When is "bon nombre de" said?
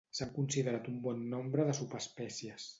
1.05-1.79